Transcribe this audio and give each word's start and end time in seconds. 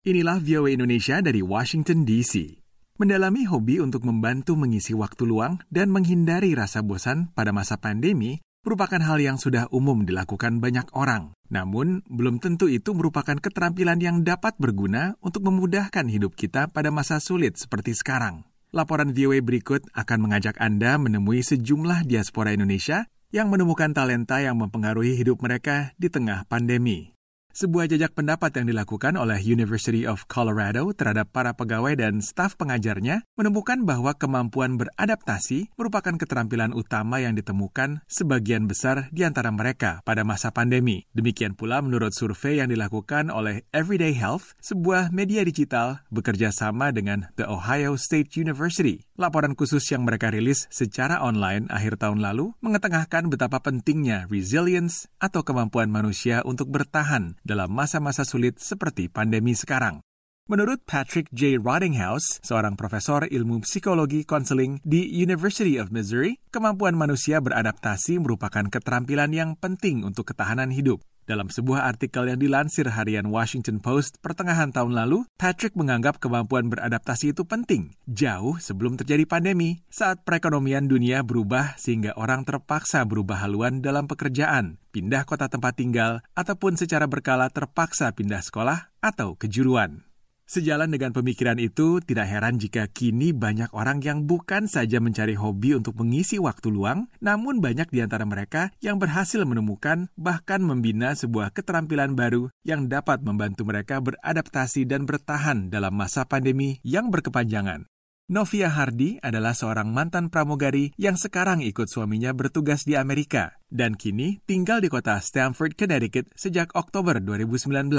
Inilah 0.00 0.40
VOA 0.40 0.80
Indonesia 0.80 1.20
dari 1.20 1.44
Washington 1.44 2.08
DC. 2.08 2.56
Mendalami 2.96 3.44
hobi 3.44 3.84
untuk 3.84 4.08
membantu 4.08 4.56
mengisi 4.56 4.96
waktu 4.96 5.28
luang 5.28 5.60
dan 5.68 5.92
menghindari 5.92 6.56
rasa 6.56 6.80
bosan 6.80 7.28
pada 7.36 7.52
masa 7.52 7.76
pandemi 7.76 8.40
merupakan 8.64 8.96
hal 8.96 9.20
yang 9.20 9.36
sudah 9.36 9.68
umum 9.68 10.08
dilakukan 10.08 10.56
banyak 10.56 10.88
orang. 10.96 11.36
Namun, 11.52 12.00
belum 12.08 12.40
tentu 12.40 12.72
itu 12.72 12.96
merupakan 12.96 13.36
keterampilan 13.36 14.00
yang 14.00 14.24
dapat 14.24 14.56
berguna 14.56 15.20
untuk 15.20 15.44
memudahkan 15.44 16.08
hidup 16.08 16.32
kita 16.32 16.72
pada 16.72 16.88
masa 16.88 17.20
sulit 17.20 17.60
seperti 17.60 17.92
sekarang. 17.92 18.48
Laporan 18.72 19.12
VOA 19.12 19.44
berikut 19.44 19.84
akan 19.92 20.24
mengajak 20.24 20.56
Anda 20.64 20.96
menemui 20.96 21.44
sejumlah 21.44 22.08
diaspora 22.08 22.56
Indonesia 22.56 23.04
yang 23.36 23.52
menemukan 23.52 23.92
talenta 23.92 24.40
yang 24.40 24.56
mempengaruhi 24.64 25.20
hidup 25.20 25.44
mereka 25.44 25.92
di 26.00 26.08
tengah 26.08 26.48
pandemi. 26.48 27.19
Sebuah 27.60 27.92
jajak 27.92 28.16
pendapat 28.16 28.56
yang 28.56 28.72
dilakukan 28.72 29.20
oleh 29.20 29.36
University 29.36 30.08
of 30.08 30.24
Colorado 30.32 30.96
terhadap 30.96 31.28
para 31.28 31.52
pegawai 31.52 31.92
dan 31.92 32.24
staf 32.24 32.56
pengajarnya 32.56 33.28
menemukan 33.36 33.84
bahwa 33.84 34.16
kemampuan 34.16 34.80
beradaptasi 34.80 35.68
merupakan 35.76 36.16
keterampilan 36.16 36.72
utama 36.72 37.20
yang 37.20 37.36
ditemukan 37.36 38.00
sebagian 38.08 38.64
besar 38.64 39.12
di 39.12 39.28
antara 39.28 39.52
mereka 39.52 40.00
pada 40.08 40.24
masa 40.24 40.48
pandemi. 40.56 41.04
Demikian 41.12 41.52
pula 41.52 41.84
menurut 41.84 42.16
survei 42.16 42.64
yang 42.64 42.72
dilakukan 42.72 43.28
oleh 43.28 43.68
Everyday 43.76 44.16
Health, 44.16 44.56
sebuah 44.64 45.12
media 45.12 45.44
digital 45.44 46.00
bekerja 46.08 46.56
sama 46.56 46.96
dengan 46.96 47.28
The 47.36 47.44
Ohio 47.44 48.00
State 48.00 48.40
University. 48.40 49.04
Laporan 49.20 49.52
khusus 49.52 49.84
yang 49.92 50.08
mereka 50.08 50.32
rilis 50.32 50.64
secara 50.72 51.20
online 51.20 51.68
akhir 51.68 52.00
tahun 52.00 52.24
lalu 52.24 52.56
mengetengahkan 52.64 53.28
betapa 53.28 53.60
pentingnya 53.60 54.24
resilience 54.32 55.12
atau 55.20 55.44
kemampuan 55.44 55.92
manusia 55.92 56.40
untuk 56.48 56.72
bertahan 56.72 57.36
dalam 57.50 57.74
masa-masa 57.74 58.22
sulit 58.22 58.62
seperti 58.62 59.10
pandemi 59.10 59.58
sekarang. 59.58 59.98
Menurut 60.46 60.82
Patrick 60.86 61.30
J. 61.34 61.58
Rottinghouse, 61.58 62.38
seorang 62.42 62.78
profesor 62.78 63.26
ilmu 63.26 63.66
psikologi 63.66 64.22
konseling 64.22 64.78
di 64.86 65.06
University 65.18 65.78
of 65.78 65.90
Missouri, 65.90 66.38
kemampuan 66.54 66.94
manusia 66.94 67.42
beradaptasi 67.42 68.22
merupakan 68.22 68.66
keterampilan 68.66 69.30
yang 69.30 69.50
penting 69.58 70.06
untuk 70.06 70.30
ketahanan 70.30 70.74
hidup. 70.74 71.02
Dalam 71.30 71.46
sebuah 71.46 71.86
artikel 71.86 72.26
yang 72.26 72.42
dilansir 72.42 72.90
harian 72.90 73.30
Washington 73.30 73.78
Post 73.78 74.18
pertengahan 74.18 74.74
tahun 74.74 74.98
lalu, 74.98 75.30
Patrick 75.38 75.78
menganggap 75.78 76.18
kemampuan 76.18 76.66
beradaptasi 76.66 77.30
itu 77.30 77.46
penting, 77.46 77.94
jauh 78.10 78.58
sebelum 78.58 78.98
terjadi 78.98 79.22
pandemi, 79.30 79.86
saat 79.94 80.26
perekonomian 80.26 80.90
dunia 80.90 81.22
berubah 81.22 81.78
sehingga 81.78 82.18
orang 82.18 82.42
terpaksa 82.42 83.06
berubah 83.06 83.46
haluan 83.46 83.78
dalam 83.78 84.10
pekerjaan, 84.10 84.82
pindah 84.90 85.22
kota 85.22 85.46
tempat 85.46 85.78
tinggal, 85.78 86.18
ataupun 86.34 86.74
secara 86.74 87.06
berkala 87.06 87.46
terpaksa 87.46 88.10
pindah 88.10 88.42
sekolah 88.42 88.90
atau 88.98 89.38
kejuruan. 89.38 90.09
Sejalan 90.50 90.90
dengan 90.90 91.14
pemikiran 91.14 91.62
itu, 91.62 92.02
tidak 92.02 92.26
heran 92.26 92.58
jika 92.58 92.90
kini 92.90 93.30
banyak 93.30 93.70
orang 93.70 94.02
yang 94.02 94.26
bukan 94.26 94.66
saja 94.66 94.98
mencari 94.98 95.38
hobi 95.38 95.78
untuk 95.78 95.94
mengisi 96.02 96.42
waktu 96.42 96.74
luang, 96.74 97.06
namun 97.22 97.62
banyak 97.62 97.86
di 97.86 98.02
antara 98.02 98.26
mereka 98.26 98.74
yang 98.82 98.98
berhasil 98.98 99.46
menemukan 99.46 100.10
bahkan 100.18 100.58
membina 100.58 101.14
sebuah 101.14 101.54
keterampilan 101.54 102.18
baru 102.18 102.50
yang 102.66 102.90
dapat 102.90 103.22
membantu 103.22 103.62
mereka 103.62 104.02
beradaptasi 104.02 104.90
dan 104.90 105.06
bertahan 105.06 105.70
dalam 105.70 105.94
masa 105.94 106.26
pandemi 106.26 106.82
yang 106.82 107.14
berkepanjangan. 107.14 107.86
Novia 108.26 108.74
Hardy 108.74 109.22
adalah 109.22 109.54
seorang 109.54 109.94
mantan 109.94 110.34
pramugari 110.34 110.90
yang 110.98 111.14
sekarang 111.14 111.62
ikut 111.62 111.86
suaminya 111.86 112.34
bertugas 112.34 112.82
di 112.82 112.98
Amerika 112.98 113.59
dan 113.70 113.96
kini 113.96 114.42
tinggal 114.44 114.82
di 114.82 114.90
kota 114.90 115.16
Stamford, 115.22 115.78
Connecticut 115.78 116.28
sejak 116.34 116.74
Oktober 116.76 117.16
2019. 117.22 117.90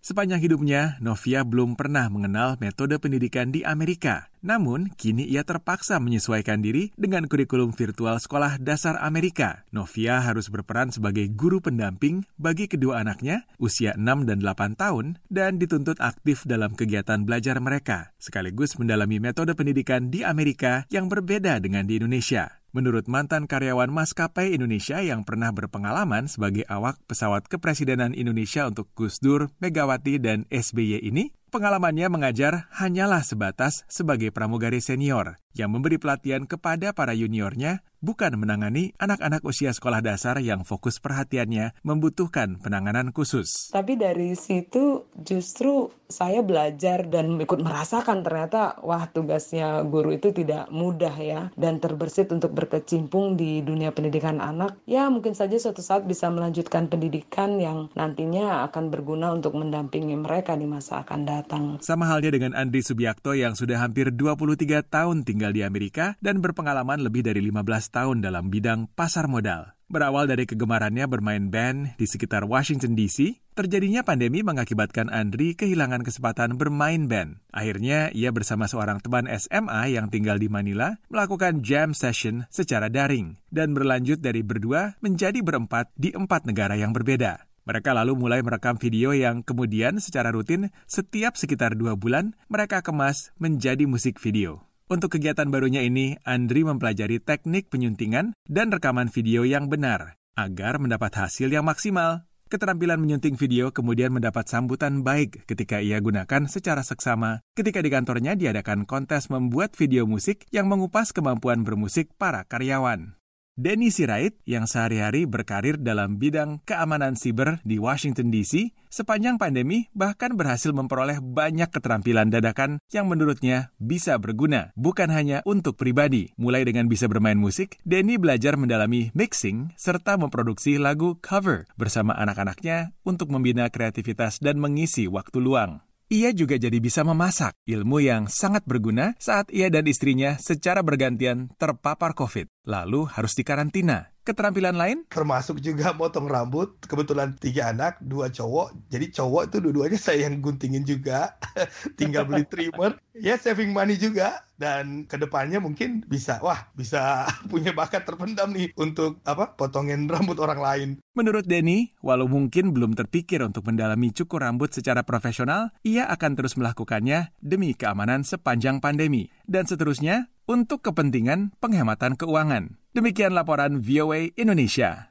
Sepanjang 0.00 0.40
hidupnya, 0.40 0.96
Novia 0.98 1.44
belum 1.44 1.76
pernah 1.76 2.08
mengenal 2.08 2.56
metode 2.58 2.96
pendidikan 2.96 3.52
di 3.52 3.62
Amerika. 3.62 4.32
Namun, 4.40 4.88
kini 4.96 5.28
ia 5.28 5.44
terpaksa 5.44 6.00
menyesuaikan 6.00 6.64
diri 6.64 6.96
dengan 6.96 7.28
kurikulum 7.28 7.76
virtual 7.76 8.16
sekolah 8.16 8.56
dasar 8.56 8.96
Amerika. 9.04 9.68
Novia 9.68 10.24
harus 10.24 10.48
berperan 10.48 10.88
sebagai 10.88 11.28
guru 11.28 11.60
pendamping 11.60 12.24
bagi 12.40 12.64
kedua 12.64 13.04
anaknya, 13.04 13.44
usia 13.60 13.92
6 14.00 14.24
dan 14.24 14.40
8 14.40 14.80
tahun, 14.80 15.20
dan 15.28 15.60
dituntut 15.60 16.00
aktif 16.00 16.48
dalam 16.48 16.72
kegiatan 16.72 17.20
belajar 17.28 17.60
mereka, 17.60 18.16
sekaligus 18.16 18.80
mendalami 18.80 19.20
metode 19.20 19.52
pendidikan 19.52 20.08
di 20.08 20.24
Amerika 20.24 20.88
yang 20.88 21.12
berbeda 21.12 21.60
dengan 21.60 21.84
di 21.84 22.00
Indonesia. 22.00 22.59
Menurut 22.70 23.10
mantan 23.10 23.50
karyawan 23.50 23.90
maskapai 23.90 24.54
Indonesia 24.54 25.02
yang 25.02 25.26
pernah 25.26 25.50
berpengalaman 25.50 26.30
sebagai 26.30 26.62
awak 26.70 27.02
pesawat 27.10 27.50
kepresidenan 27.50 28.14
Indonesia 28.14 28.62
untuk 28.62 28.86
Gus 28.94 29.18
Dur, 29.18 29.50
Megawati, 29.58 30.22
dan 30.22 30.46
SBY 30.54 31.02
ini, 31.02 31.34
pengalamannya 31.50 32.06
mengajar 32.06 32.70
hanyalah 32.78 33.26
sebatas 33.26 33.82
sebagai 33.90 34.30
pramugari 34.30 34.78
senior 34.78 35.42
yang 35.50 35.74
memberi 35.74 35.98
pelatihan 35.98 36.46
kepada 36.46 36.94
para 36.94 37.10
juniornya 37.10 37.82
bukan 38.00 38.32
menangani 38.40 38.96
anak-anak 38.96 39.44
usia 39.44 39.70
sekolah 39.70 40.00
dasar 40.00 40.40
yang 40.40 40.64
fokus 40.64 40.98
perhatiannya 40.98 41.76
membutuhkan 41.84 42.56
penanganan 42.60 43.12
khusus. 43.12 43.68
Tapi 43.70 44.00
dari 44.00 44.32
situ 44.34 45.04
justru 45.20 45.92
saya 46.10 46.42
belajar 46.42 47.06
dan 47.06 47.38
ikut 47.38 47.62
merasakan 47.62 48.26
ternyata 48.26 48.82
wah 48.82 49.06
tugasnya 49.06 49.86
guru 49.86 50.16
itu 50.16 50.34
tidak 50.34 50.66
mudah 50.74 51.14
ya 51.14 51.40
dan 51.54 51.78
terbersit 51.78 52.34
untuk 52.34 52.50
berkecimpung 52.50 53.38
di 53.38 53.62
dunia 53.62 53.94
pendidikan 53.94 54.42
anak. 54.42 54.74
Ya 54.90 55.06
mungkin 55.06 55.38
saja 55.38 55.54
suatu 55.60 55.84
saat 55.84 56.08
bisa 56.08 56.26
melanjutkan 56.32 56.90
pendidikan 56.90 57.62
yang 57.62 57.92
nantinya 57.94 58.66
akan 58.66 58.90
berguna 58.90 59.30
untuk 59.30 59.54
mendampingi 59.54 60.18
mereka 60.18 60.58
di 60.58 60.66
masa 60.66 61.06
akan 61.06 61.20
datang. 61.22 61.62
Sama 61.84 62.10
halnya 62.10 62.34
dengan 62.34 62.58
Andri 62.58 62.82
Subiakto 62.82 63.36
yang 63.38 63.54
sudah 63.54 63.78
hampir 63.78 64.10
23 64.10 64.82
tahun 64.82 65.22
tinggal 65.22 65.54
di 65.54 65.62
Amerika 65.62 66.18
dan 66.18 66.42
berpengalaman 66.42 67.06
lebih 67.06 67.22
dari 67.22 67.38
15 67.44 67.89
tahun 67.90 68.22
dalam 68.22 68.48
bidang 68.48 68.88
pasar 68.94 69.26
modal. 69.26 69.74
Berawal 69.90 70.30
dari 70.30 70.46
kegemarannya 70.46 71.02
bermain 71.10 71.50
band 71.50 71.98
di 71.98 72.06
sekitar 72.06 72.46
Washington 72.46 72.94
DC, 72.94 73.42
terjadinya 73.58 74.06
pandemi 74.06 74.46
mengakibatkan 74.46 75.10
Andri 75.10 75.58
kehilangan 75.58 76.06
kesempatan 76.06 76.54
bermain 76.54 77.10
band. 77.10 77.42
Akhirnya, 77.50 78.06
ia 78.14 78.30
bersama 78.30 78.70
seorang 78.70 79.02
teman 79.02 79.26
SMA 79.26 79.90
yang 79.90 80.06
tinggal 80.06 80.38
di 80.38 80.46
Manila 80.46 80.94
melakukan 81.10 81.66
jam 81.66 81.90
session 81.90 82.46
secara 82.54 82.86
daring 82.86 83.42
dan 83.50 83.74
berlanjut 83.74 84.22
dari 84.22 84.46
berdua 84.46 84.94
menjadi 85.02 85.42
berempat 85.42 85.90
di 85.98 86.14
empat 86.14 86.46
negara 86.46 86.78
yang 86.78 86.94
berbeda. 86.94 87.50
Mereka 87.66 87.90
lalu 87.90 88.14
mulai 88.14 88.46
merekam 88.46 88.78
video 88.78 89.10
yang 89.10 89.42
kemudian 89.42 89.98
secara 89.98 90.30
rutin 90.30 90.70
setiap 90.86 91.34
sekitar 91.34 91.74
dua 91.74 91.98
bulan 91.98 92.38
mereka 92.46 92.78
kemas 92.78 93.34
menjadi 93.42 93.90
musik 93.90 94.22
video. 94.22 94.69
Untuk 94.90 95.14
kegiatan 95.14 95.46
barunya 95.46 95.86
ini, 95.86 96.18
Andri 96.26 96.66
mempelajari 96.66 97.22
teknik 97.22 97.70
penyuntingan 97.70 98.34
dan 98.50 98.74
rekaman 98.74 99.06
video 99.06 99.46
yang 99.46 99.70
benar 99.70 100.18
agar 100.34 100.82
mendapat 100.82 101.14
hasil 101.14 101.46
yang 101.46 101.62
maksimal. 101.62 102.26
Keterampilan 102.50 102.98
menyunting 102.98 103.38
video 103.38 103.70
kemudian 103.70 104.10
mendapat 104.10 104.50
sambutan 104.50 105.06
baik 105.06 105.46
ketika 105.46 105.78
ia 105.78 106.02
gunakan 106.02 106.50
secara 106.50 106.82
seksama 106.82 107.38
ketika 107.54 107.78
di 107.78 107.94
kantornya 107.94 108.34
diadakan 108.34 108.82
kontes 108.82 109.30
membuat 109.30 109.78
video 109.78 110.10
musik 110.10 110.42
yang 110.50 110.66
mengupas 110.66 111.14
kemampuan 111.14 111.62
bermusik 111.62 112.10
para 112.18 112.42
karyawan. 112.50 113.19
Denny 113.60 113.92
Sirait 113.92 114.40
yang 114.48 114.64
sehari-hari 114.64 115.28
berkarir 115.28 115.76
dalam 115.76 116.16
bidang 116.16 116.64
keamanan 116.64 117.12
siber 117.12 117.60
di 117.60 117.76
Washington 117.76 118.32
DC, 118.32 118.72
sepanjang 118.88 119.36
pandemi 119.36 119.92
bahkan 119.92 120.32
berhasil 120.32 120.72
memperoleh 120.72 121.20
banyak 121.20 121.68
keterampilan 121.68 122.32
dadakan 122.32 122.80
yang 122.88 123.04
menurutnya 123.12 123.68
bisa 123.76 124.16
berguna, 124.16 124.72
bukan 124.80 125.12
hanya 125.12 125.44
untuk 125.44 125.76
pribadi. 125.76 126.32
Mulai 126.40 126.64
dengan 126.64 126.88
bisa 126.88 127.04
bermain 127.04 127.36
musik, 127.36 127.76
Denny 127.84 128.16
belajar 128.16 128.56
mendalami 128.56 129.12
mixing 129.12 129.76
serta 129.76 130.16
memproduksi 130.16 130.80
lagu 130.80 131.20
cover 131.20 131.68
bersama 131.76 132.16
anak-anaknya 132.16 132.96
untuk 133.04 133.28
membina 133.28 133.68
kreativitas 133.68 134.40
dan 134.40 134.56
mengisi 134.56 135.04
waktu 135.04 135.36
luang. 135.36 135.84
Ia 136.10 136.34
juga 136.34 136.58
jadi 136.58 136.74
bisa 136.82 137.06
memasak, 137.06 137.54
ilmu 137.70 138.02
yang 138.02 138.26
sangat 138.26 138.66
berguna 138.66 139.14
saat 139.22 139.46
ia 139.54 139.70
dan 139.70 139.86
istrinya 139.86 140.34
secara 140.42 140.82
bergantian 140.82 141.54
terpapar 141.54 142.18
COVID, 142.18 142.66
lalu 142.66 143.06
harus 143.06 143.38
dikarantina. 143.38 144.10
Keterampilan 144.30 144.78
lain? 144.78 145.02
Termasuk 145.10 145.58
juga 145.58 145.90
potong 145.90 146.30
rambut. 146.30 146.78
Kebetulan 146.86 147.34
tiga 147.34 147.74
anak, 147.74 147.98
dua 147.98 148.30
cowok. 148.30 148.70
Jadi 148.86 149.10
cowok 149.10 149.50
itu 149.50 149.56
dua-duanya 149.58 149.98
saya 149.98 150.30
yang 150.30 150.38
guntingin 150.38 150.86
juga. 150.86 151.34
Tinggal 151.98 152.30
beli 152.30 152.46
trimmer. 152.46 152.94
Ya 153.10 153.34
saving 153.34 153.74
money 153.74 153.98
juga. 153.98 154.46
Dan 154.54 155.08
ke 155.08 155.16
depannya 155.16 155.58
mungkin 155.58 156.04
bisa, 156.06 156.38
wah 156.44 156.68
bisa 156.78 157.26
punya 157.50 157.74
bakat 157.74 158.06
terpendam 158.06 158.54
nih 158.54 158.70
untuk 158.78 159.18
apa 159.26 159.58
potongin 159.58 160.06
rambut 160.06 160.38
orang 160.38 160.60
lain. 160.62 160.88
Menurut 161.16 161.48
Denny, 161.48 161.96
walau 162.04 162.30
mungkin 162.30 162.70
belum 162.70 162.94
terpikir 162.94 163.42
untuk 163.42 163.66
mendalami 163.66 164.14
cukur 164.14 164.46
rambut 164.46 164.70
secara 164.70 165.02
profesional, 165.02 165.74
ia 165.82 166.06
akan 166.06 166.38
terus 166.38 166.54
melakukannya 166.54 167.34
demi 167.42 167.74
keamanan 167.74 168.22
sepanjang 168.22 168.78
pandemi. 168.78 169.32
Dan 169.48 169.66
seterusnya, 169.66 170.30
untuk 170.50 170.82
kepentingan 170.82 171.54
penghematan 171.62 172.18
keuangan. 172.18 172.74
Demikian 172.90 173.38
laporan 173.38 173.78
VOA 173.78 174.34
Indonesia. 174.34 175.09